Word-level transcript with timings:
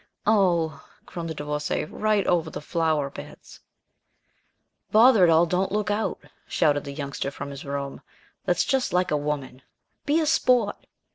"Oh," 0.25 0.83
groaned 1.05 1.29
the 1.29 1.35
Divorcée, 1.35 1.87
"right 1.87 2.25
over 2.25 2.49
the 2.49 2.59
flower 2.59 3.11
beds!" 3.11 3.59
"Bother 4.91 5.23
it 5.25 5.29
all, 5.29 5.45
don't 5.45 5.71
look 5.71 5.91
out," 5.91 6.17
shouted 6.47 6.85
the 6.85 6.91
Youngster 6.93 7.29
from 7.29 7.51
his 7.51 7.63
room. 7.65 8.01
"That's 8.45 8.63
just 8.63 8.93
like 8.93 9.11
a 9.11 9.15
woman! 9.15 9.61
Be 10.07 10.19
a 10.19 10.25
sport!" 10.25 10.87